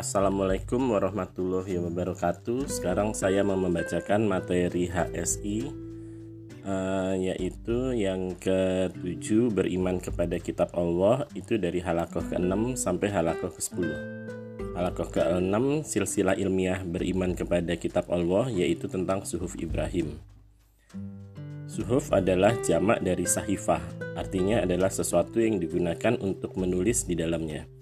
Assalamualaikum 0.00 0.96
warahmatullahi 0.96 1.76
wabarakatuh. 1.76 2.72
Sekarang 2.72 3.12
saya 3.12 3.44
mau 3.44 3.60
membacakan 3.60 4.24
materi 4.24 4.88
HSI 4.88 5.68
eh, 6.64 7.14
yaitu 7.28 7.92
yang 7.92 8.32
ke-7 8.40 9.52
beriman 9.52 10.00
kepada 10.00 10.40
kitab 10.40 10.72
Allah 10.72 11.28
itu 11.36 11.60
dari 11.60 11.84
halakoh 11.84 12.24
ke-6 12.24 12.80
sampai 12.80 13.12
halakoh 13.12 13.52
ke-10. 13.52 13.92
Halakoh 14.72 15.12
ke-6 15.12 15.84
silsilah 15.84 16.32
ilmiah 16.40 16.80
beriman 16.80 17.36
kepada 17.36 17.76
kitab 17.76 18.08
Allah 18.08 18.48
yaitu 18.48 18.88
tentang 18.88 19.28
suhuf 19.28 19.52
Ibrahim. 19.60 20.16
Suhuf 21.68 22.08
adalah 22.16 22.56
jamak 22.64 23.04
dari 23.04 23.28
sahifah, 23.28 23.84
artinya 24.16 24.64
adalah 24.64 24.88
sesuatu 24.88 25.44
yang 25.44 25.60
digunakan 25.60 26.16
untuk 26.24 26.56
menulis 26.56 27.04
di 27.04 27.20
dalamnya. 27.20 27.79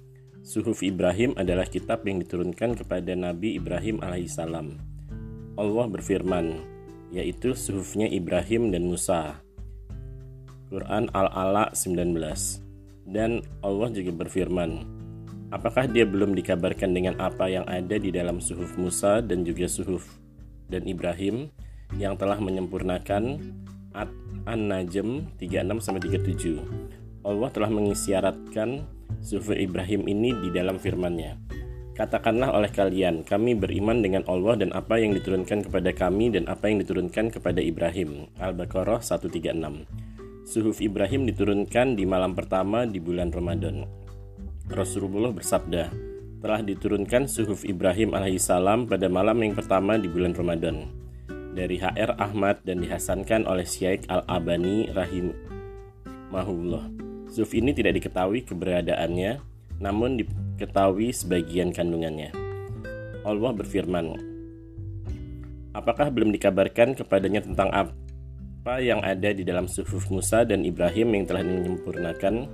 Suhuf 0.48 0.80
Ibrahim 0.80 1.36
adalah 1.36 1.68
kitab 1.68 2.08
yang 2.08 2.24
diturunkan 2.24 2.72
kepada 2.80 3.12
Nabi 3.12 3.60
Ibrahim 3.60 4.00
alaihissalam. 4.00 4.80
Allah 5.60 5.86
berfirman, 5.92 6.64
yaitu 7.12 7.52
suhufnya 7.52 8.08
Ibrahim 8.08 8.72
dan 8.72 8.88
Musa. 8.88 9.44
Quran 10.72 11.12
Al-Ala 11.12 11.68
19. 11.76 12.16
Dan 13.04 13.44
Allah 13.60 13.92
juga 13.92 14.24
berfirman, 14.24 14.88
Apakah 15.52 15.84
dia 15.84 16.08
belum 16.08 16.32
dikabarkan 16.32 16.96
dengan 16.96 17.20
apa 17.20 17.44
yang 17.52 17.68
ada 17.68 18.00
di 18.00 18.08
dalam 18.08 18.40
suhuf 18.40 18.72
Musa 18.80 19.20
dan 19.20 19.44
juga 19.44 19.68
suhuf 19.68 20.16
dan 20.72 20.88
Ibrahim 20.88 21.52
yang 22.00 22.16
telah 22.16 22.40
menyempurnakan 22.40 23.36
An-Najm 24.48 25.28
36-37. 25.36 27.20
Allah 27.28 27.48
telah 27.52 27.68
mengisyaratkan 27.68 28.96
Sufi 29.18 29.58
Ibrahim 29.60 30.08
ini 30.08 30.32
di 30.32 30.48
dalam 30.54 30.80
firman-Nya. 30.80 31.36
Katakanlah 31.98 32.54
oleh 32.54 32.70
kalian, 32.70 33.26
kami 33.26 33.58
beriman 33.58 33.98
dengan 33.98 34.22
Allah 34.30 34.54
dan 34.54 34.70
apa 34.70 35.02
yang 35.02 35.18
diturunkan 35.18 35.66
kepada 35.66 35.90
kami 35.90 36.30
dan 36.30 36.46
apa 36.46 36.70
yang 36.70 36.78
diturunkan 36.78 37.34
kepada 37.34 37.58
Ibrahim. 37.58 38.30
Al-Baqarah 38.38 39.02
136. 39.02 39.82
Suhuf 40.46 40.78
Ibrahim 40.78 41.26
diturunkan 41.26 41.98
di 41.98 42.06
malam 42.06 42.38
pertama 42.38 42.86
di 42.86 43.02
bulan 43.02 43.34
Ramadan. 43.34 43.82
Rasulullah 44.70 45.34
bersabda, 45.34 45.90
telah 46.38 46.62
diturunkan 46.62 47.26
suhuf 47.26 47.66
Ibrahim 47.66 48.14
alaihissalam 48.14 48.86
pada 48.86 49.10
malam 49.10 49.42
yang 49.42 49.58
pertama 49.58 49.98
di 49.98 50.06
bulan 50.06 50.38
Ramadan. 50.38 50.86
Dari 51.58 51.82
HR 51.82 52.14
Ahmad 52.22 52.62
dan 52.62 52.78
dihasankan 52.78 53.42
oleh 53.42 53.66
Syekh 53.66 54.06
Al-Abani 54.06 54.94
rahimahullah. 54.94 57.07
Zuf 57.38 57.54
ini 57.54 57.70
tidak 57.70 58.02
diketahui 58.02 58.42
keberadaannya, 58.42 59.38
namun 59.78 60.18
diketahui 60.18 61.14
sebagian 61.14 61.70
kandungannya. 61.70 62.34
Allah 63.22 63.54
berfirman, 63.54 64.18
Apakah 65.70 66.10
belum 66.10 66.34
dikabarkan 66.34 66.98
kepadanya 66.98 67.46
tentang 67.46 67.70
apa 67.70 68.82
yang 68.82 68.98
ada 69.06 69.30
di 69.30 69.46
dalam 69.46 69.70
suhuf 69.70 70.10
Musa 70.10 70.42
dan 70.42 70.66
Ibrahim 70.66 71.14
yang 71.14 71.30
telah 71.30 71.46
menyempurnakan, 71.46 72.50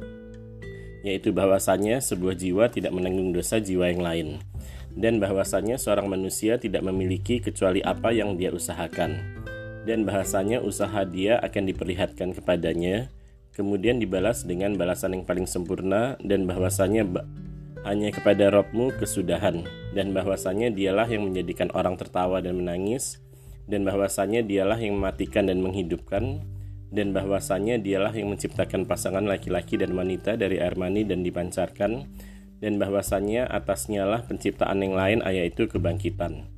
yaitu 1.01 1.33
bahwasanya 1.33 2.05
sebuah 2.05 2.37
jiwa 2.37 2.69
tidak 2.69 2.93
menanggung 2.93 3.33
dosa 3.33 3.65
jiwa 3.65 3.89
yang 3.89 4.05
lain, 4.05 4.29
dan 4.93 5.17
bahwasanya 5.17 5.81
seorang 5.81 6.13
manusia 6.13 6.61
tidak 6.61 6.85
memiliki 6.85 7.41
kecuali 7.41 7.81
apa 7.81 8.13
yang 8.13 8.37
dia 8.37 8.53
usahakan, 8.53 9.17
dan 9.89 10.05
bahasanya 10.05 10.61
usaha 10.61 11.09
dia 11.09 11.41
akan 11.41 11.73
diperlihatkan 11.73 12.37
kepadanya, 12.37 13.09
kemudian 13.55 14.03
dibalas 14.03 14.43
dengan 14.43 14.75
balasan 14.75 15.15
yang 15.15 15.25
paling 15.25 15.47
sempurna 15.47 16.19
dan 16.21 16.45
bahwasanya 16.45 17.07
hanya 17.85 18.11
kepada 18.11 18.49
Robmu 18.49 18.97
kesudahan. 18.97 19.63
Dan 19.95 20.17
bahwasanya 20.17 20.73
dialah 20.75 21.07
yang 21.07 21.31
menjadikan 21.31 21.71
orang 21.77 21.95
tertawa 22.01 22.41
dan 22.41 22.59
menangis. 22.59 23.23
Dan 23.69 23.87
bahwasanya 23.87 24.45
dialah 24.45 24.81
yang 24.81 24.99
mematikan 24.99 25.47
dan 25.47 25.61
menghidupkan. 25.61 26.43
Dan 26.89 27.13
bahwasanya 27.13 27.79
dialah 27.79 28.17
yang 28.17 28.33
menciptakan 28.33 28.89
pasangan 28.89 29.23
laki-laki 29.29 29.77
dan 29.77 29.93
wanita 29.93 30.41
dari 30.41 30.59
air 30.59 30.75
mani 30.81 31.05
dan 31.05 31.21
dipancarkan. 31.21 32.09
Dan 32.59 32.81
bahwasanya 32.81 33.53
atasnya 33.53 34.09
lah 34.09 34.25
penciptaan 34.25 34.81
yang 34.81 34.97
lain 34.97 35.21
yaitu 35.29 35.69
kebangkitan. 35.69 36.49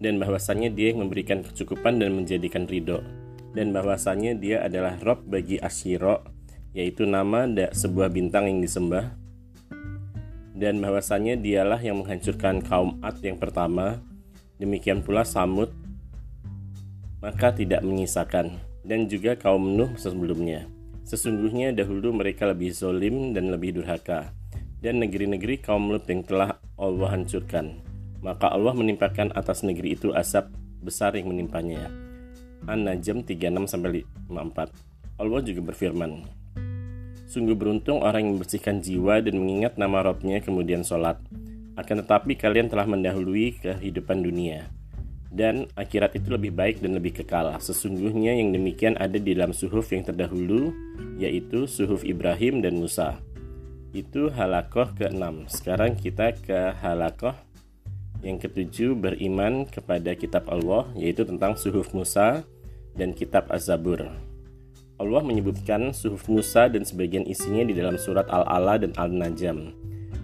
Dan 0.00 0.16
bahwasanya 0.16 0.72
dia 0.72 0.90
yang 0.96 1.04
memberikan 1.04 1.44
kecukupan 1.44 2.00
dan 2.00 2.16
menjadikan 2.16 2.64
ridho 2.64 3.23
dan 3.54 3.70
bahwasanya 3.70 4.34
dia 4.34 4.66
adalah 4.66 4.98
Rob 5.00 5.22
bagi 5.30 5.62
Ashiro, 5.62 6.26
yaitu 6.74 7.06
nama 7.06 7.46
da 7.46 7.70
sebuah 7.70 8.10
bintang 8.10 8.50
yang 8.50 8.58
disembah, 8.58 9.14
dan 10.58 10.82
bahwasanya 10.82 11.38
dialah 11.38 11.78
yang 11.78 12.02
menghancurkan 12.02 12.60
kaum 12.66 12.98
Ad 13.00 13.22
yang 13.22 13.38
pertama, 13.38 14.02
demikian 14.58 15.06
pula 15.06 15.22
Samud, 15.22 15.70
maka 17.22 17.54
tidak 17.54 17.86
menyisakan, 17.86 18.58
dan 18.82 19.06
juga 19.06 19.38
kaum 19.38 19.78
Nuh 19.78 19.94
sebelumnya. 19.96 20.66
Sesungguhnya 21.06 21.70
dahulu 21.70 22.10
mereka 22.10 22.50
lebih 22.50 22.74
zolim 22.74 23.30
dan 23.32 23.54
lebih 23.54 23.78
durhaka, 23.80 24.34
dan 24.82 24.98
negeri-negeri 24.98 25.62
kaum 25.62 25.94
Lut 25.94 26.10
yang 26.10 26.26
telah 26.26 26.58
Allah 26.74 27.14
hancurkan. 27.14 27.80
Maka 28.18 28.50
Allah 28.50 28.72
menimpakan 28.72 29.30
atas 29.36 29.62
negeri 29.62 29.94
itu 29.94 30.10
asap 30.16 30.48
besar 30.80 31.12
yang 31.12 31.28
menimpanya 31.28 32.03
An-Najm 32.64 33.24
36 33.24 33.76
54. 34.28 34.72
Allah 35.20 35.40
juga 35.46 35.60
berfirman, 35.70 36.26
Sungguh 37.24 37.58
beruntung 37.58 38.04
orang 38.04 38.22
yang 38.22 38.32
membersihkan 38.38 38.78
jiwa 38.78 39.18
dan 39.18 39.40
mengingat 39.40 39.74
nama 39.74 40.06
Robnya 40.06 40.38
kemudian 40.38 40.86
sholat. 40.86 41.18
Akan 41.74 41.98
tetapi 41.98 42.38
kalian 42.38 42.70
telah 42.70 42.86
mendahului 42.86 43.58
kehidupan 43.58 44.22
dunia. 44.22 44.70
Dan 45.34 45.66
akhirat 45.74 46.14
itu 46.14 46.30
lebih 46.30 46.54
baik 46.54 46.78
dan 46.78 46.94
lebih 46.94 47.10
kekal. 47.18 47.50
Sesungguhnya 47.58 48.38
yang 48.38 48.54
demikian 48.54 48.94
ada 48.94 49.18
di 49.18 49.34
dalam 49.34 49.50
suhuf 49.50 49.90
yang 49.90 50.06
terdahulu, 50.06 50.70
yaitu 51.18 51.66
suhuf 51.66 52.06
Ibrahim 52.06 52.62
dan 52.62 52.78
Musa. 52.78 53.18
Itu 53.90 54.30
halakoh 54.30 54.94
ke-6. 54.94 55.50
Sekarang 55.50 55.98
kita 55.98 56.38
ke 56.38 56.78
halakoh 56.78 57.34
yang 58.22 58.38
ketujuh 58.38 58.94
beriman 58.94 59.66
kepada 59.66 60.14
kitab 60.14 60.46
Allah, 60.46 60.86
yaitu 60.94 61.26
tentang 61.26 61.58
suhuf 61.58 61.90
Musa 61.90 62.46
dan 62.94 63.12
kitab 63.12 63.50
Az-Zabur. 63.50 64.06
Allah 64.94 65.22
menyebutkan 65.26 65.90
suhuf 65.90 66.30
Musa 66.30 66.70
dan 66.70 66.86
sebagian 66.86 67.26
isinya 67.26 67.66
di 67.66 67.74
dalam 67.74 67.98
surat 67.98 68.30
Al-Ala 68.30 68.78
dan 68.78 68.94
Al-Najm. 68.94 69.74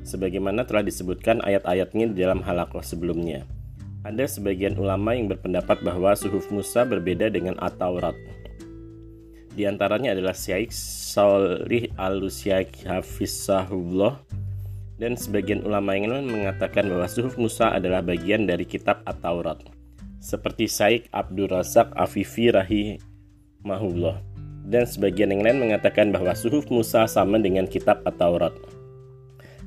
Sebagaimana 0.07 0.63
telah 0.63 0.87
disebutkan 0.87 1.43
ayat-ayatnya 1.43 2.15
di 2.15 2.17
dalam 2.23 2.39
halakoh 2.47 2.81
sebelumnya. 2.81 3.43
Ada 4.07 4.31
sebagian 4.31 4.79
ulama 4.79 5.13
yang 5.13 5.29
berpendapat 5.29 5.83
bahwa 5.83 6.15
suhuf 6.15 6.49
Musa 6.55 6.87
berbeda 6.87 7.29
dengan 7.29 7.59
At-Taurat. 7.59 8.15
Di 9.51 9.67
antaranya 9.67 10.15
adalah 10.15 10.33
Syekh 10.33 10.71
Salih 10.71 11.91
al-Syekh 11.99 12.87
Hafizahullah 12.87 14.23
dan 15.03 15.19
sebagian 15.19 15.67
ulama 15.67 15.99
yang 15.99 16.15
lain 16.15 16.31
mengatakan 16.31 16.87
bahwa 16.87 17.11
suhuf 17.11 17.35
Musa 17.35 17.75
adalah 17.75 18.01
bagian 18.01 18.47
dari 18.47 18.63
kitab 18.63 19.03
At-Taurat 19.03 19.80
seperti 20.21 20.69
Said 20.69 21.09
Abdul 21.11 21.49
Razak 21.49 21.91
Afifi 21.97 22.53
Rahimahullah 22.53 24.21
dan 24.69 24.85
sebagian 24.85 25.33
yang 25.33 25.43
lain 25.43 25.59
mengatakan 25.59 26.13
bahwa 26.13 26.37
suhuf 26.37 26.69
Musa 26.69 27.09
sama 27.09 27.41
dengan 27.41 27.65
kitab 27.65 28.05
At-Taurat. 28.05 28.53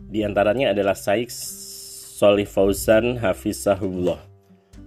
Di 0.07 0.21
antaranya 0.21 0.71
adalah 0.71 0.93
Said 0.93 1.33
Solih 2.13 2.45
Fauzan 2.45 3.17
Hafizahullah. 3.17 4.21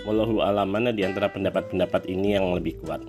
Wallahu 0.07 0.41
alam 0.47 0.71
mana 0.71 0.95
di 0.95 1.03
antara 1.03 1.27
pendapat-pendapat 1.27 2.07
ini 2.07 2.39
yang 2.39 2.55
lebih 2.55 2.79
kuat. 2.87 3.03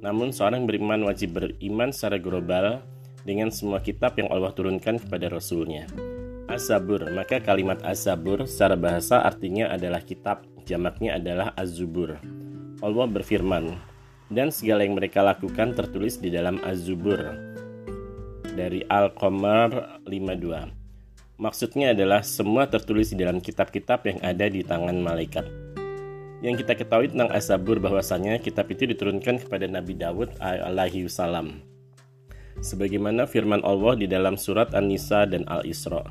Namun 0.00 0.32
seorang 0.32 0.64
beriman 0.64 1.04
wajib 1.04 1.36
beriman 1.36 1.92
secara 1.92 2.16
global 2.16 2.80
dengan 3.28 3.52
semua 3.52 3.84
kitab 3.84 4.16
yang 4.16 4.32
Allah 4.32 4.56
turunkan 4.56 4.96
kepada 4.96 5.28
Rasulnya. 5.28 5.84
Az-Zabur, 6.48 7.12
maka 7.12 7.44
kalimat 7.44 7.76
Az-Zabur 7.84 8.48
secara 8.48 8.72
bahasa 8.72 9.20
artinya 9.20 9.68
adalah 9.68 10.00
kitab 10.00 10.48
jamaknya 10.68 11.16
adalah 11.16 11.56
Az-Zubur. 11.56 12.20
Allah 12.84 13.06
berfirman, 13.08 13.80
dan 14.28 14.52
segala 14.52 14.84
yang 14.84 15.00
mereka 15.00 15.24
lakukan 15.24 15.72
tertulis 15.72 16.20
di 16.20 16.28
dalam 16.28 16.60
Az-Zubur 16.60 17.16
dari 18.52 18.84
Al-Qamar 18.84 20.04
52. 20.04 21.38
Maksudnya 21.38 21.94
adalah 21.94 22.20
semua 22.26 22.66
tertulis 22.66 23.14
di 23.14 23.22
dalam 23.22 23.38
kitab-kitab 23.38 24.04
yang 24.10 24.18
ada 24.20 24.50
di 24.50 24.60
tangan 24.66 24.98
malaikat. 24.98 25.46
Yang 26.42 26.66
kita 26.66 26.74
ketahui 26.78 27.10
tentang 27.10 27.30
Az-Zabur 27.30 27.78
bahwasanya 27.78 28.42
kitab 28.42 28.70
itu 28.70 28.86
diturunkan 28.90 29.42
kepada 29.46 29.66
Nabi 29.66 29.94
Dawud 29.94 30.38
alaihi 30.42 31.06
salam. 31.06 31.62
Sebagaimana 32.58 33.26
firman 33.26 33.62
Allah 33.62 33.94
di 33.94 34.10
dalam 34.10 34.34
surat 34.34 34.74
An-Nisa 34.74 35.30
dan 35.30 35.46
Al-Isra. 35.46 36.02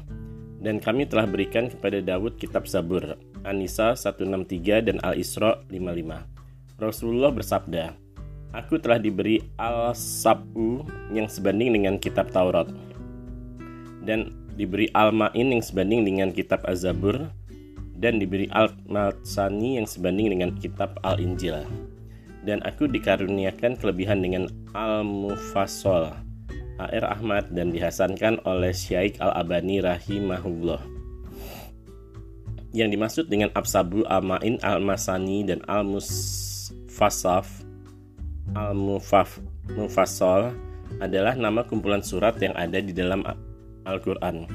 Dan 0.58 0.80
kami 0.80 1.06
telah 1.08 1.28
berikan 1.28 1.68
kepada 1.68 2.00
Dawud 2.00 2.40
kitab 2.40 2.66
Zabur 2.66 3.20
An-Nisa 3.48 3.96
163 3.96 4.92
dan 4.92 4.98
Al-Isra 5.00 5.64
55. 5.72 6.78
Rasulullah 6.78 7.32
bersabda, 7.32 7.96
Aku 8.52 8.76
telah 8.78 9.00
diberi 9.00 9.40
Al-Sab'u 9.56 10.84
yang 11.16 11.32
sebanding 11.32 11.80
dengan 11.80 11.96
kitab 11.96 12.30
Taurat 12.36 12.68
dan 14.04 14.36
diberi 14.60 14.92
Al-Ma'in 14.92 15.56
yang 15.56 15.64
sebanding 15.64 16.04
dengan 16.04 16.30
kitab 16.36 16.64
Az-Zabur 16.68 17.28
dan 17.98 18.20
diberi 18.22 18.48
Al-Matsani 18.54 19.82
yang 19.82 19.88
sebanding 19.88 20.36
dengan 20.36 20.52
kitab 20.60 21.00
Al-Injil. 21.08 21.64
Dan 22.48 22.64
aku 22.64 22.88
dikaruniakan 22.88 23.76
kelebihan 23.76 24.24
dengan 24.24 24.48
Al-Mufassal 24.72 26.28
AR 26.78 27.06
Ahmad 27.10 27.50
dan 27.52 27.74
dihasankan 27.74 28.46
oleh 28.46 28.72
Syaikh 28.72 29.18
Al-Abani 29.18 29.82
rahimahullah. 29.82 30.97
Yang 32.76 33.00
dimaksud 33.00 33.26
dengan 33.32 33.50
Absabu 33.56 34.04
Amain 34.08 34.60
Al-Masani 34.60 35.48
dan 35.48 35.64
Al-Musfasaf 35.68 37.68
Al-Mufassal 38.56 40.56
adalah 41.04 41.36
nama 41.36 41.68
kumpulan 41.68 42.00
surat 42.00 42.40
yang 42.40 42.56
ada 42.56 42.80
di 42.80 42.96
dalam 42.96 43.24
Al-Quran. 43.84 44.48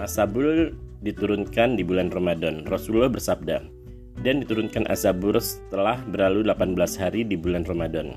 Asabul 0.00 0.72
diturunkan 1.04 1.76
di 1.76 1.84
bulan 1.84 2.08
Ramadan. 2.12 2.64
Rasulullah 2.64 3.12
bersabda, 3.12 3.60
dan 4.24 4.40
diturunkan 4.40 4.88
Azabur 4.88 5.36
setelah 5.40 6.00
berlalu 6.08 6.48
18 6.48 7.00
hari 7.00 7.28
di 7.28 7.36
bulan 7.36 7.68
Ramadan 7.68 8.16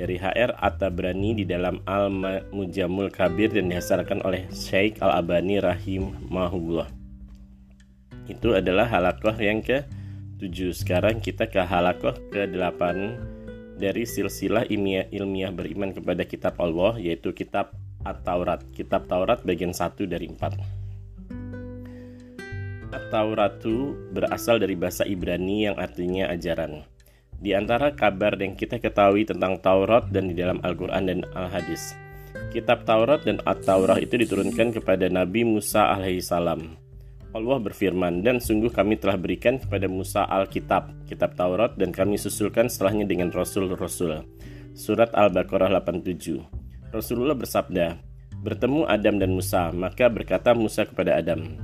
dari 0.00 0.16
HR 0.16 0.56
At-Tabrani 0.56 1.36
di 1.36 1.44
dalam 1.44 1.84
Al-Mujamul 1.84 3.12
Kabir 3.12 3.52
dan 3.52 3.68
dihasarkan 3.68 4.24
oleh 4.24 4.48
Syekh 4.48 4.96
Al-Abani 5.04 5.60
rahimahullah. 5.60 6.99
Itu 8.30 8.54
adalah 8.54 8.86
halakoh 8.86 9.34
yang 9.42 9.58
ke-7. 9.58 10.70
Sekarang 10.70 11.18
kita 11.18 11.50
ke 11.50 11.58
halakoh 11.58 12.14
ke-8 12.30 12.80
dari 13.74 14.06
silsilah 14.06 14.70
ilmiah, 14.70 15.10
ilmiah 15.10 15.50
beriman 15.50 15.90
kepada 15.90 16.22
kitab 16.22 16.54
Allah 16.62 16.94
yaitu 17.02 17.34
kitab 17.34 17.74
At-Taurat. 18.06 18.62
Kitab 18.70 19.10
Taurat 19.10 19.42
bagian 19.42 19.74
1 19.74 20.06
dari 20.06 20.30
4. 20.30 20.80
At-Tauratu 22.90 23.94
berasal 24.10 24.58
dari 24.58 24.74
bahasa 24.74 25.06
Ibrani 25.06 25.66
yang 25.70 25.76
artinya 25.78 26.26
ajaran. 26.30 26.82
Di 27.40 27.54
antara 27.56 27.94
kabar 27.94 28.36
yang 28.36 28.58
kita 28.58 28.82
ketahui 28.82 29.24
tentang 29.28 29.58
Taurat 29.62 30.10
dan 30.10 30.28
di 30.28 30.34
dalam 30.36 30.58
Al-Quran 30.62 31.04
dan 31.08 31.20
Al-Hadis. 31.32 31.94
Kitab 32.50 32.82
Taurat 32.88 33.22
dan 33.22 33.38
At-Taurah 33.46 34.00
itu 34.02 34.18
diturunkan 34.18 34.74
kepada 34.74 35.06
Nabi 35.06 35.46
Musa 35.46 35.92
alaihissalam. 35.92 36.79
Allah 37.30 37.62
berfirman, 37.62 38.26
dan 38.26 38.42
sungguh 38.42 38.74
kami 38.74 38.98
telah 38.98 39.14
berikan 39.14 39.54
kepada 39.54 39.86
Musa 39.86 40.26
Alkitab, 40.26 41.06
kitab 41.06 41.38
Taurat, 41.38 41.78
dan 41.78 41.94
kami 41.94 42.18
susulkan 42.18 42.66
setelahnya 42.66 43.06
dengan 43.06 43.30
Rasul-Rasul. 43.30 44.26
Surat 44.74 45.14
Al-Baqarah 45.14 45.70
87 45.78 46.42
Rasulullah 46.90 47.38
bersabda, 47.38 48.02
Bertemu 48.42 48.82
Adam 48.88 49.14
dan 49.22 49.30
Musa, 49.30 49.70
maka 49.70 50.10
berkata 50.10 50.58
Musa 50.58 50.82
kepada 50.82 51.22
Adam, 51.22 51.54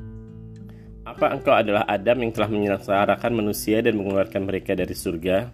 Apa 1.03 1.35
engkau 1.35 1.59
adalah 1.59 1.83
Adam 1.91 2.23
yang 2.23 2.31
telah 2.31 2.47
menyengsarakan 2.47 3.33
manusia 3.35 3.83
dan 3.83 3.99
mengeluarkan 3.99 4.47
mereka 4.47 4.79
dari 4.79 4.95
surga? 4.95 5.51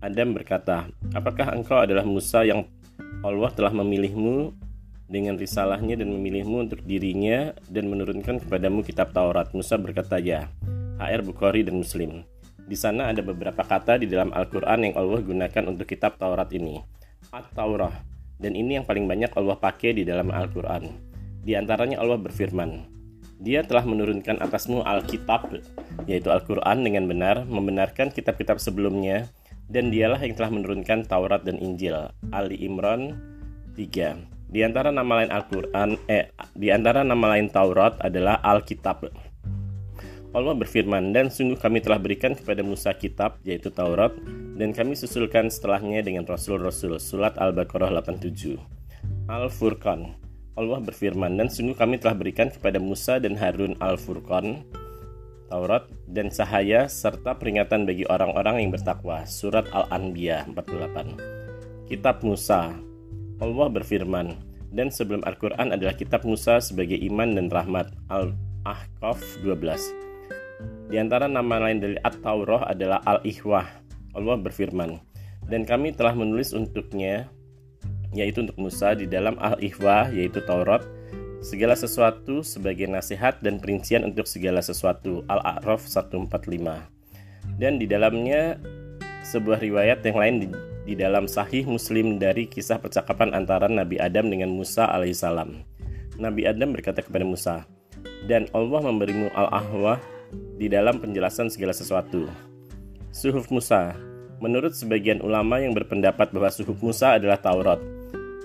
Adam 0.00 0.32
berkata, 0.32 0.88
Apakah 1.12 1.52
engkau 1.52 1.76
adalah 1.76 2.08
Musa 2.08 2.40
yang 2.40 2.64
Allah 3.20 3.52
telah 3.52 3.72
memilihmu 3.76 4.56
dengan 5.12 5.36
risalahnya 5.36 6.00
dan 6.00 6.08
memilihmu 6.08 6.64
untuk 6.64 6.80
dirinya 6.88 7.52
dan 7.68 7.92
menurunkan 7.92 8.40
kepadamu 8.40 8.80
kitab 8.80 9.12
Taurat? 9.12 9.52
Musa 9.52 9.76
berkata, 9.76 10.16
Ya. 10.16 10.48
HR 10.96 11.20
Bukhari 11.20 11.60
dan 11.60 11.76
Muslim. 11.76 12.24
Di 12.64 12.78
sana 12.78 13.12
ada 13.12 13.20
beberapa 13.20 13.60
kata 13.60 14.00
di 14.00 14.08
dalam 14.08 14.32
Al-Quran 14.32 14.88
yang 14.88 14.94
Allah 14.96 15.20
gunakan 15.20 15.64
untuk 15.68 15.84
kitab 15.84 16.16
Taurat 16.16 16.48
ini. 16.56 16.80
At-Taurah. 17.28 17.92
Dan 18.40 18.56
ini 18.56 18.80
yang 18.80 18.88
paling 18.88 19.04
banyak 19.04 19.36
Allah 19.36 19.60
pakai 19.60 19.92
di 19.92 20.08
dalam 20.08 20.32
Al-Quran. 20.32 20.88
Di 21.44 21.52
antaranya 21.58 22.00
Allah 22.00 22.16
berfirman, 22.16 22.88
dia 23.42 23.66
telah 23.66 23.82
menurunkan 23.82 24.38
atasmu 24.38 24.86
Alkitab, 24.86 25.50
yaitu 26.06 26.30
Al-Quran 26.30 26.86
dengan 26.86 27.04
benar, 27.10 27.42
membenarkan 27.44 28.14
kitab-kitab 28.14 28.62
sebelumnya, 28.62 29.26
dan 29.66 29.90
dialah 29.90 30.22
yang 30.22 30.38
telah 30.38 30.54
menurunkan 30.54 31.04
Taurat 31.10 31.42
dan 31.42 31.58
Injil. 31.58 32.08
Ali 32.30 32.62
Imran 32.62 33.18
3. 33.74 34.31
Di 34.52 34.60
antara 34.60 34.92
nama 34.92 35.24
lain 35.24 35.32
Al-Qur'an 35.32 35.96
eh 36.12 36.28
di 36.52 36.68
antara 36.68 37.00
nama 37.00 37.32
lain 37.32 37.48
Taurat 37.48 37.96
adalah 38.04 38.36
Alkitab. 38.44 39.08
Allah 40.32 40.56
berfirman, 40.56 41.12
dan 41.12 41.28
sungguh 41.28 41.60
kami 41.60 41.84
telah 41.84 42.00
berikan 42.00 42.32
kepada 42.32 42.64
Musa 42.64 42.96
kitab, 42.96 43.36
yaitu 43.44 43.68
Taurat, 43.68 44.16
dan 44.56 44.72
kami 44.72 44.96
susulkan 44.96 45.52
setelahnya 45.52 46.00
dengan 46.00 46.24
Rasul-Rasul. 46.24 46.96
Surat 47.00 47.36
Al-Baqarah 47.36 47.92
87. 47.92 48.56
Al-Furqan. 49.28 50.16
Allah 50.56 50.80
berfirman, 50.80 51.36
dan 51.36 51.52
sungguh 51.52 51.76
kami 51.76 52.00
telah 52.00 52.16
berikan 52.16 52.48
kepada 52.48 52.80
Musa 52.80 53.20
dan 53.20 53.36
Harun 53.36 53.76
Al-Furqan, 53.76 54.64
Taurat 55.52 55.84
dan 56.08 56.32
cahaya 56.32 56.88
serta 56.88 57.36
peringatan 57.36 57.84
bagi 57.84 58.08
orang-orang 58.08 58.64
yang 58.64 58.72
bertakwa. 58.72 59.28
Surat 59.28 59.68
Al-Anbiya 59.68 60.48
48. 60.48 61.92
Kitab 61.92 62.24
Musa. 62.24 62.91
Allah 63.42 63.66
berfirman, 63.66 64.38
dan 64.70 64.86
sebelum 64.94 65.26
Al-Quran 65.26 65.74
adalah 65.74 65.98
kitab 65.98 66.22
Musa 66.22 66.62
sebagai 66.62 66.94
iman 67.10 67.34
dan 67.34 67.50
rahmat. 67.50 67.90
Al-Ahqaf 68.06 69.18
12. 69.42 70.94
Di 70.94 70.96
antara 71.02 71.26
nama 71.26 71.58
lain 71.58 71.82
dari 71.82 71.98
At-Taurah 72.06 72.70
adalah 72.70 73.02
Al-Ihwah. 73.02 73.66
Allah 74.14 74.36
berfirman, 74.38 75.02
dan 75.50 75.66
kami 75.66 75.90
telah 75.90 76.14
menulis 76.14 76.54
untuknya, 76.54 77.26
yaitu 78.14 78.46
untuk 78.46 78.62
Musa 78.62 78.94
di 78.94 79.10
dalam 79.10 79.34
Al-Ihwah, 79.42 80.14
yaitu 80.14 80.38
Taurat, 80.46 80.86
segala 81.42 81.74
sesuatu 81.74 82.46
sebagai 82.46 82.86
nasihat 82.86 83.42
dan 83.42 83.58
perincian 83.58 84.06
untuk 84.06 84.30
segala 84.30 84.62
sesuatu 84.62 85.26
Al-A'raf 85.26 85.82
145 85.90 86.30
dan 87.58 87.82
di 87.82 87.90
dalamnya 87.90 88.54
sebuah 89.26 89.58
riwayat 89.58 90.06
yang 90.06 90.18
lain 90.22 90.34
di, 90.82 90.98
dalam 90.98 91.30
sahih 91.30 91.64
muslim 91.64 92.18
dari 92.18 92.50
kisah 92.50 92.78
percakapan 92.82 93.32
antara 93.32 93.70
Nabi 93.70 93.98
Adam 94.02 94.28
dengan 94.28 94.50
Musa 94.50 94.90
alaihissalam 94.90 95.62
Nabi 96.20 96.44
Adam 96.44 96.76
berkata 96.76 97.00
kepada 97.00 97.24
Musa 97.24 97.64
dan 98.26 98.46
Allah 98.52 98.80
memberimu 98.84 99.32
al-ahwah 99.32 99.98
di 100.56 100.70
dalam 100.70 101.02
penjelasan 101.02 101.52
segala 101.52 101.74
sesuatu. 101.76 102.30
Suhuf 103.12 103.52
Musa 103.52 103.92
Menurut 104.42 104.74
sebagian 104.74 105.22
ulama 105.22 105.62
yang 105.62 105.70
berpendapat 105.70 106.34
bahwa 106.34 106.50
suhuf 106.50 106.80
Musa 106.80 107.14
adalah 107.14 107.38
Taurat 107.38 107.78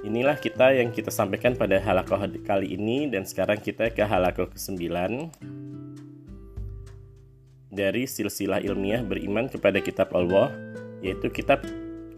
Inilah 0.06 0.38
kita 0.38 0.75
yang 0.75 0.94
kita 0.94 1.10
sampaikan 1.10 1.58
pada 1.58 1.82
halakoh 1.82 2.22
kali 2.46 2.77
ini 2.77 3.10
dan 3.10 3.25
sekarang 3.25 3.58
kita 3.58 3.89
ke 3.89 4.06
halakoh 4.06 4.48
ke-9 4.51 4.77
dari 7.67 8.08
silsilah 8.08 8.63
ilmiah 8.63 9.03
beriman 9.03 9.51
kepada 9.51 9.77
kitab 9.84 10.10
Allah 10.15 10.50
yaitu 11.03 11.29
kitab 11.29 11.62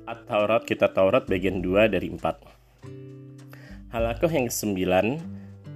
At-Taurat, 0.09 0.65
kitab 0.65 0.97
Taurat 0.97 1.21
bagian 1.29 1.61
2 1.61 1.85
dari 1.85 2.09
4. 2.09 3.93
Halakoh 3.93 4.33
yang 4.33 4.49
ke-9 4.49 4.81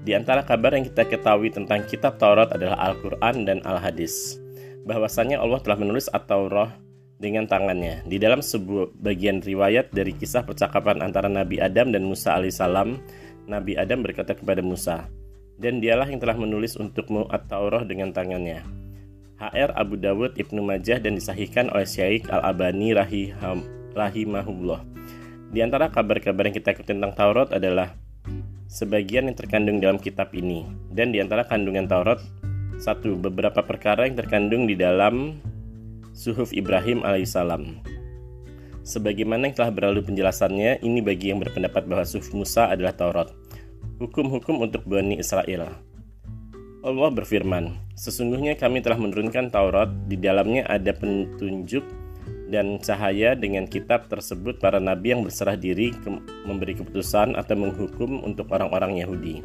di 0.02 0.18
antara 0.18 0.42
kabar 0.42 0.74
yang 0.74 0.90
kita 0.90 1.06
ketahui 1.06 1.54
tentang 1.54 1.86
kitab 1.86 2.18
Taurat 2.18 2.50
adalah 2.50 2.82
Al-Quran 2.82 3.46
dan 3.46 3.62
Al-Hadis. 3.62 4.42
Bahwasanya 4.90 5.38
Allah 5.38 5.62
telah 5.62 5.78
menulis 5.78 6.10
At-Taurat 6.10 6.74
dengan 7.22 7.46
tangannya. 7.46 8.02
Di 8.10 8.18
dalam 8.18 8.42
sebuah 8.42 8.98
bagian 9.06 9.46
riwayat 9.46 9.94
dari 9.94 10.18
kisah 10.18 10.42
percakapan 10.42 11.06
antara 11.06 11.30
Nabi 11.30 11.62
Adam 11.62 11.94
dan 11.94 12.02
Musa 12.02 12.34
alaihissalam, 12.34 12.98
Nabi 13.46 13.78
Adam 13.78 14.02
berkata 14.02 14.34
kepada 14.34 14.66
Musa, 14.66 15.14
dan 15.62 15.78
dialah 15.78 16.10
yang 16.10 16.18
telah 16.18 16.42
menulis 16.42 16.74
untukmu 16.74 17.30
At-Taurah 17.30 17.86
dengan 17.86 18.10
tangannya. 18.10 18.66
HR 19.38 19.78
Abu 19.78 19.94
Dawud 20.02 20.42
Ibnu 20.42 20.66
Majah 20.66 20.98
dan 20.98 21.22
disahihkan 21.22 21.70
oleh 21.70 21.86
Syaikh 21.86 22.34
Al-Abani 22.34 22.98
rahimahullah. 23.94 24.82
Di 25.54 25.62
antara 25.62 25.94
kabar-kabar 25.94 26.50
yang 26.50 26.58
kita 26.58 26.74
ketahui 26.74 26.98
tentang 26.98 27.14
Taurat 27.14 27.54
adalah 27.54 27.94
sebagian 28.66 29.30
yang 29.30 29.38
terkandung 29.38 29.78
dalam 29.78 30.02
kitab 30.02 30.34
ini. 30.34 30.66
Dan 30.90 31.14
di 31.14 31.22
antara 31.22 31.46
kandungan 31.46 31.86
Taurat, 31.86 32.18
satu, 32.82 33.14
beberapa 33.16 33.62
perkara 33.62 34.10
yang 34.10 34.18
terkandung 34.18 34.66
di 34.66 34.74
dalam 34.74 35.38
Suhuf 36.14 36.50
Ibrahim 36.58 37.06
alaihissalam. 37.06 37.86
Sebagaimana 38.84 39.48
yang 39.48 39.56
telah 39.56 39.72
berlalu 39.72 40.04
penjelasannya, 40.04 40.82
ini 40.82 41.00
bagi 41.00 41.32
yang 41.32 41.40
berpendapat 41.40 41.86
bahwa 41.86 42.04
Suhuf 42.04 42.34
Musa 42.34 42.68
adalah 42.74 42.98
Taurat. 42.98 43.30
Hukum-hukum 44.02 44.60
untuk 44.66 44.84
Bani 44.90 45.22
Israel. 45.22 45.70
Allah 46.84 47.10
berfirman, 47.16 47.80
Sesungguhnya 47.96 48.60
kami 48.60 48.84
telah 48.84 49.00
menurunkan 49.00 49.54
Taurat, 49.54 49.88
di 50.10 50.20
dalamnya 50.20 50.68
ada 50.68 50.92
petunjuk 50.92 52.03
dan 52.54 52.78
cahaya 52.78 53.34
dengan 53.34 53.66
kitab 53.66 54.06
tersebut 54.06 54.62
para 54.62 54.78
nabi 54.78 55.18
yang 55.18 55.26
berserah 55.26 55.58
diri 55.58 55.90
memberi 56.46 56.78
keputusan 56.78 57.34
atau 57.34 57.58
menghukum 57.58 58.22
untuk 58.22 58.54
orang-orang 58.54 59.02
Yahudi. 59.02 59.42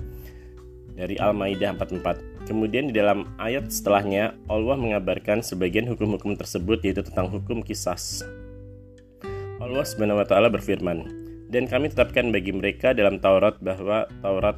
Dari 0.92 1.16
Al-Maidah 1.16 1.72
44 1.80 2.38
Kemudian 2.48 2.88
di 2.88 2.96
dalam 2.96 3.28
ayat 3.36 3.68
setelahnya 3.68 4.32
Allah 4.48 4.76
mengabarkan 4.80 5.44
sebagian 5.44 5.84
hukum-hukum 5.84 6.32
tersebut 6.32 6.80
yaitu 6.80 7.04
tentang 7.04 7.28
hukum 7.28 7.60
kisas. 7.60 8.24
Allah 9.60 9.84
taala 10.24 10.48
berfirman, 10.48 11.04
"Dan 11.52 11.68
kami 11.68 11.92
tetapkan 11.92 12.32
bagi 12.32 12.56
mereka 12.56 12.96
dalam 12.96 13.20
Taurat 13.20 13.60
bahwa 13.60 14.08
Taurat 14.24 14.56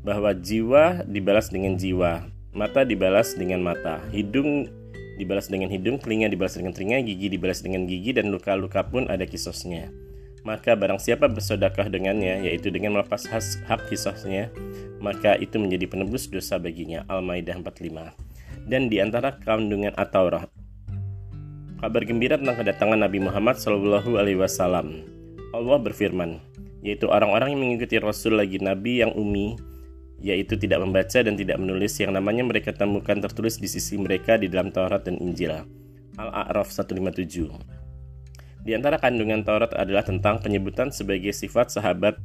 bahwa 0.00 0.32
jiwa 0.32 1.04
dibalas 1.04 1.52
dengan 1.52 1.76
jiwa, 1.76 2.24
mata 2.56 2.88
dibalas 2.88 3.36
dengan 3.36 3.60
mata, 3.60 4.00
hidung 4.16 4.72
dibalas 5.16 5.48
dengan 5.48 5.72
hidung, 5.72 5.96
telinga 5.96 6.28
dibalas 6.28 6.54
dengan 6.56 6.76
telinga, 6.76 7.00
gigi 7.02 7.26
dibalas 7.32 7.60
dengan 7.64 7.88
gigi, 7.88 8.12
dan 8.12 8.28
luka-luka 8.28 8.84
pun 8.84 9.08
ada 9.08 9.24
kisosnya. 9.24 9.88
Maka 10.46 10.78
barang 10.78 11.02
siapa 11.02 11.26
bersodakah 11.26 11.90
dengannya, 11.90 12.46
yaitu 12.46 12.70
dengan 12.70 12.94
melepas 12.94 13.26
hak 13.66 13.90
kisosnya, 13.90 14.52
maka 15.02 15.34
itu 15.42 15.58
menjadi 15.58 15.90
penebus 15.90 16.30
dosa 16.30 16.54
baginya. 16.62 17.02
Al-Maidah 17.10 17.58
45 17.58 18.14
Dan 18.70 18.86
di 18.86 19.02
antara 19.02 19.34
kandungan 19.42 19.90
kabar 21.76 22.02
gembira 22.06 22.38
tentang 22.38 22.62
kedatangan 22.62 22.98
Nabi 23.02 23.18
Muhammad 23.18 23.58
Shallallahu 23.58 24.16
Alaihi 24.16 24.38
Wasallam. 24.38 25.02
Allah 25.50 25.78
berfirman, 25.82 26.38
yaitu 26.86 27.10
orang-orang 27.10 27.54
yang 27.56 27.60
mengikuti 27.66 27.98
Rasul 27.98 28.38
lagi 28.38 28.62
Nabi 28.62 29.02
yang 29.02 29.10
umi, 29.18 29.58
yaitu 30.20 30.56
tidak 30.56 30.80
membaca 30.80 31.18
dan 31.20 31.36
tidak 31.36 31.60
menulis 31.60 31.92
yang 32.00 32.16
namanya 32.16 32.44
mereka 32.44 32.72
temukan 32.72 33.20
tertulis 33.20 33.60
di 33.60 33.68
sisi 33.68 34.00
mereka 34.00 34.40
di 34.40 34.48
dalam 34.48 34.72
Taurat 34.72 35.04
dan 35.04 35.20
Injil. 35.20 35.52
Al-A'raf 36.16 36.72
157. 36.72 38.64
Di 38.66 38.72
antara 38.74 38.96
kandungan 38.98 39.44
Taurat 39.44 39.70
adalah 39.76 40.02
tentang 40.02 40.40
penyebutan 40.40 40.90
sebagai 40.90 41.30
sifat 41.30 41.70
sahabat 41.70 42.18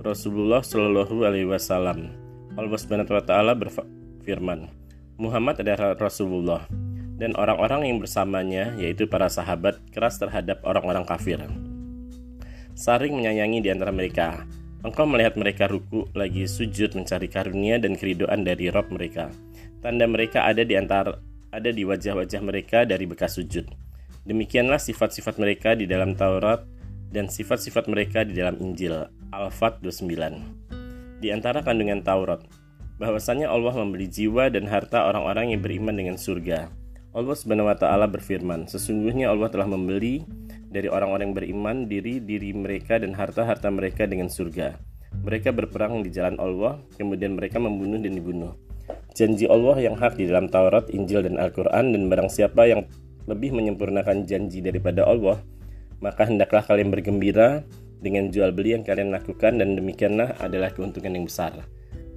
Rasulullah 0.00 0.64
Shallallahu 0.64 1.22
Alaihi 1.28 1.46
Wasallam. 1.46 2.10
Allah 2.56 2.78
Subhanahu 2.80 3.12
Wa 3.12 3.22
Taala 3.22 3.52
berfirman, 3.54 4.72
Muhammad 5.20 5.60
adalah 5.60 5.94
Rasulullah 5.94 6.64
dan 7.20 7.36
orang-orang 7.36 7.92
yang 7.92 7.98
bersamanya 8.00 8.72
yaitu 8.80 9.04
para 9.04 9.28
sahabat 9.28 9.76
keras 9.92 10.16
terhadap 10.16 10.64
orang-orang 10.64 11.04
kafir. 11.04 11.38
Saring 12.72 13.12
menyayangi 13.12 13.60
di 13.60 13.68
antara 13.68 13.92
mereka, 13.92 14.48
Engkau 14.80 15.04
melihat 15.04 15.36
mereka 15.36 15.68
ruku 15.68 16.08
lagi 16.16 16.48
sujud 16.48 16.96
mencari 16.96 17.28
karunia 17.28 17.76
dan 17.76 18.00
keridoan 18.00 18.48
dari 18.48 18.72
Rob 18.72 18.88
mereka. 18.88 19.28
Tanda 19.84 20.08
mereka 20.08 20.48
ada 20.48 20.64
di 20.64 20.72
antara 20.72 21.20
ada 21.52 21.68
di 21.68 21.84
wajah-wajah 21.84 22.40
mereka 22.40 22.88
dari 22.88 23.04
bekas 23.04 23.36
sujud. 23.36 23.68
Demikianlah 24.24 24.80
sifat-sifat 24.80 25.36
mereka 25.36 25.76
di 25.76 25.84
dalam 25.84 26.16
Taurat 26.16 26.64
dan 27.12 27.28
sifat-sifat 27.28 27.92
mereka 27.92 28.24
di 28.24 28.32
dalam 28.32 28.56
Injil. 28.56 29.04
Al-Fat 29.30 29.84
29. 29.84 31.20
Di 31.20 31.28
antara 31.28 31.60
kandungan 31.60 32.00
Taurat, 32.00 32.40
bahwasanya 32.96 33.52
Allah 33.52 33.76
membeli 33.76 34.08
jiwa 34.08 34.48
dan 34.48 34.64
harta 34.64 35.06
orang-orang 35.06 35.52
yang 35.52 35.60
beriman 35.60 35.92
dengan 35.92 36.16
surga. 36.16 36.72
Allah 37.10 37.34
Subhanahu 37.34 37.68
taala 37.76 38.06
berfirman, 38.06 38.70
sesungguhnya 38.70 39.28
Allah 39.28 39.50
telah 39.50 39.66
membeli 39.66 40.22
dari 40.70 40.86
orang-orang 40.86 41.34
yang 41.34 41.36
beriman 41.36 41.76
diri 41.90 42.22
diri 42.22 42.54
mereka 42.54 43.02
dan 43.02 43.12
harta-harta 43.18 43.66
mereka 43.68 44.06
dengan 44.06 44.30
surga. 44.30 44.78
Mereka 45.10 45.50
berperang 45.50 46.06
di 46.06 46.14
jalan 46.14 46.38
Allah, 46.38 46.78
kemudian 46.94 47.34
mereka 47.34 47.58
membunuh 47.58 47.98
dan 47.98 48.14
dibunuh. 48.14 48.54
Janji 49.10 49.50
Allah 49.50 49.76
yang 49.82 49.98
hak 49.98 50.14
di 50.14 50.30
dalam 50.30 50.46
Taurat, 50.46 50.86
Injil, 50.94 51.26
dan 51.26 51.34
Al-Quran, 51.36 51.90
dan 51.90 52.02
barang 52.06 52.30
siapa 52.30 52.70
yang 52.70 52.86
lebih 53.26 53.50
menyempurnakan 53.50 54.22
janji 54.24 54.62
daripada 54.62 55.02
Allah, 55.04 55.42
maka 55.98 56.30
hendaklah 56.30 56.62
kalian 56.62 56.94
bergembira 56.94 57.66
dengan 58.00 58.30
jual 58.30 58.54
beli 58.54 58.78
yang 58.78 58.86
kalian 58.86 59.10
lakukan, 59.10 59.58
dan 59.58 59.74
demikianlah 59.74 60.38
adalah 60.38 60.70
keuntungan 60.70 61.10
yang 61.18 61.26
besar. 61.26 61.66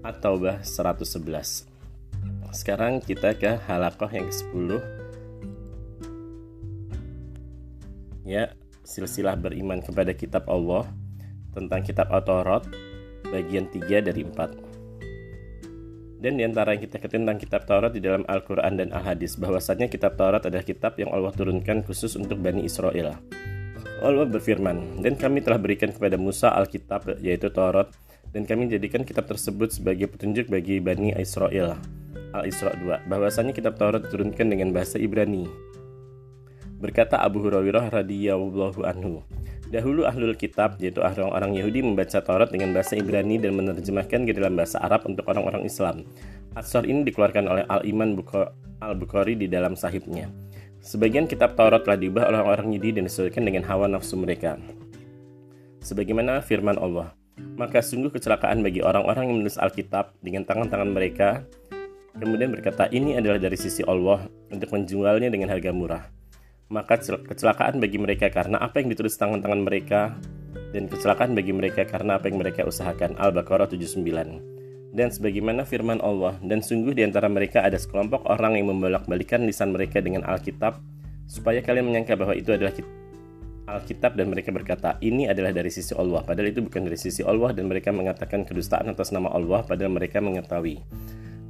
At-Taubah 0.05 0.61
111 0.61 1.65
Sekarang 2.53 3.01
kita 3.01 3.33
ke 3.33 3.57
halakoh 3.65 4.11
yang 4.13 4.29
ke-10 4.29 5.02
ya 8.23 8.51
silsilah 8.83 9.35
beriman 9.39 9.79
kepada 9.79 10.11
kitab 10.11 10.47
Allah 10.47 10.87
tentang 11.55 11.83
kitab 11.83 12.11
Al-Taurat 12.11 12.67
bagian 13.29 13.67
3 13.71 14.03
dari 14.03 14.23
4 14.23 14.73
dan 16.23 16.39
di 16.39 16.43
antara 16.47 16.71
yang 16.71 16.87
kita 16.87 17.03
ketahui 17.03 17.27
tentang 17.27 17.35
kitab 17.35 17.61
Taurat 17.67 17.91
di 17.91 17.99
dalam 17.99 18.23
Al-Quran 18.31 18.79
dan 18.79 18.95
Al-Hadis 18.95 19.35
bahwasanya 19.35 19.91
kitab 19.91 20.15
Taurat 20.15 20.39
adalah 20.47 20.63
kitab 20.63 20.95
yang 20.95 21.11
Allah 21.11 21.35
turunkan 21.35 21.83
khusus 21.83 22.15
untuk 22.15 22.39
Bani 22.39 22.63
Israel. 22.63 23.19
Allah 23.99 24.27
berfirman 24.27 25.03
dan 25.03 25.19
kami 25.19 25.43
telah 25.43 25.59
berikan 25.59 25.91
kepada 25.91 26.15
Musa 26.15 26.55
Alkitab 26.55 27.19
yaitu 27.19 27.51
Taurat 27.51 27.91
dan 28.31 28.47
kami 28.47 28.71
jadikan 28.71 29.03
kitab 29.03 29.27
tersebut 29.27 29.75
sebagai 29.75 30.07
petunjuk 30.07 30.47
bagi 30.47 30.79
Bani 30.79 31.11
Israel. 31.19 31.75
Al-Isra 32.31 32.71
2 32.71 33.03
bahwasanya 33.11 33.51
kitab 33.51 33.75
Taurat 33.75 34.07
diturunkan 34.07 34.47
dengan 34.47 34.71
bahasa 34.71 34.95
Ibrani 34.95 35.72
Berkata 36.83 37.15
Abu 37.23 37.39
Hurairah 37.47 38.03
radhiyallahu 38.03 38.83
anhu, 38.83 39.23
Dahulu 39.71 40.03
ahlul 40.03 40.35
kitab, 40.35 40.75
yaitu 40.83 40.99
orang-orang 40.99 41.55
Yahudi 41.55 41.79
membaca 41.79 42.19
Taurat 42.19 42.51
dengan 42.51 42.75
bahasa 42.75 42.99
Ibrani 42.99 43.39
dan 43.39 43.55
menerjemahkan 43.55 44.27
ke 44.27 44.35
dalam 44.35 44.59
bahasa 44.59 44.83
Arab 44.83 45.07
untuk 45.07 45.23
orang-orang 45.31 45.63
Islam. 45.63 46.03
Asar 46.59 46.83
ini 46.83 47.07
dikeluarkan 47.07 47.47
oleh 47.47 47.63
Al-Iman 47.71 48.19
Al-Bukhari 48.83 49.39
di 49.39 49.47
dalam 49.47 49.79
sahibnya. 49.79 50.27
Sebagian 50.83 51.23
kitab 51.23 51.55
Taurat 51.55 51.87
telah 51.87 51.95
diubah 51.95 52.27
oleh 52.27 52.43
orang-orang 52.43 52.75
Yahudi 52.75 52.99
dan 52.99 53.03
disesuaikan 53.07 53.47
dengan 53.47 53.63
hawa 53.63 53.87
nafsu 53.87 54.19
mereka. 54.19 54.59
Sebagaimana 55.81 56.43
firman 56.43 56.75
Allah, 56.75 57.15
maka 57.55 57.79
sungguh 57.79 58.11
kecelakaan 58.11 58.59
bagi 58.59 58.83
orang-orang 58.83 59.31
yang 59.31 59.35
menulis 59.39 59.55
Alkitab 59.55 60.19
dengan 60.19 60.43
tangan-tangan 60.43 60.91
mereka, 60.91 61.47
kemudian 62.19 62.51
berkata 62.51 62.91
ini 62.91 63.15
adalah 63.15 63.39
dari 63.39 63.55
sisi 63.55 63.81
Allah 63.87 64.27
untuk 64.51 64.69
menjualnya 64.69 65.31
dengan 65.31 65.49
harga 65.49 65.71
murah 65.71 66.22
maka 66.71 66.99
kecelakaan 66.99 67.79
bagi 67.81 67.99
mereka 67.99 68.31
karena 68.31 68.59
apa 68.59 68.79
yang 68.79 68.91
ditulis 68.91 69.15
tangan-tangan 69.19 69.61
mereka 69.63 70.15
dan 70.73 70.89
kecelakaan 70.89 71.37
bagi 71.37 71.53
mereka 71.53 71.85
karena 71.85 72.17
apa 72.17 72.27
yang 72.29 72.41
mereka 72.41 72.65
usahakan. 72.65 73.15
Al-Baqarah 73.17 73.69
79. 73.69 74.93
Dan 74.93 75.09
sebagaimana 75.09 75.65
firman 75.65 75.97
Allah, 76.05 76.37
dan 76.45 76.61
sungguh 76.61 76.93
di 76.93 77.01
antara 77.01 77.25
mereka 77.25 77.65
ada 77.65 77.81
sekelompok 77.81 78.29
orang 78.29 78.61
yang 78.61 78.69
membolak-balikan 78.69 79.41
lisan 79.41 79.73
mereka 79.73 79.97
dengan 80.05 80.21
Alkitab, 80.21 80.77
supaya 81.25 81.65
kalian 81.65 81.89
menyangka 81.89 82.13
bahwa 82.13 82.37
itu 82.37 82.53
adalah 82.53 82.69
Alkitab 83.63 84.13
dan 84.13 84.29
mereka 84.29 84.53
berkata, 84.53 85.01
ini 85.01 85.25
adalah 85.25 85.49
dari 85.49 85.73
sisi 85.73 85.97
Allah, 85.97 86.21
padahal 86.21 86.53
itu 86.53 86.61
bukan 86.61 86.85
dari 86.85 86.99
sisi 86.99 87.25
Allah 87.25 87.55
dan 87.57 87.65
mereka 87.71 87.89
mengatakan 87.89 88.45
kedustaan 88.45 88.91
atas 88.91 89.09
nama 89.09 89.33
Allah 89.33 89.65
padahal 89.65 89.97
mereka 89.97 90.21
mengetahui. 90.21 90.83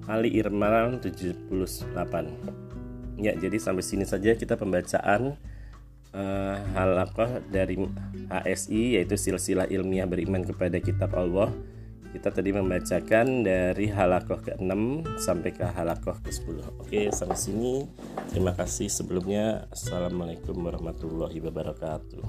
Ali 0.07 0.35
Irman 0.35 0.99
78 1.03 1.51
Ya, 3.17 3.33
jadi 3.37 3.57
sampai 3.61 3.85
sini 3.85 4.05
saja 4.07 4.33
kita 4.33 4.57
pembacaan 4.57 5.37
uh, 6.13 7.41
dari 7.49 7.75
HSI 8.29 8.97
yaitu 8.97 9.17
silsilah 9.17 9.69
ilmiah 9.69 10.07
beriman 10.09 10.45
kepada 10.45 10.77
kitab 10.81 11.13
Allah. 11.17 11.53
Kita 12.13 12.29
tadi 12.29 12.53
membacakan 12.53 13.41
dari 13.41 13.89
halakoh 13.89 14.37
ke-6 14.37 15.01
sampai 15.17 15.49
ke 15.49 15.65
halakoh 15.65 16.13
ke-10. 16.21 16.61
Oke, 16.77 17.09
sampai 17.09 17.33
sini. 17.33 17.89
Terima 18.29 18.53
kasih 18.53 18.85
sebelumnya. 18.85 19.65
Assalamualaikum 19.73 20.53
warahmatullahi 20.61 21.41
wabarakatuh. 21.41 22.21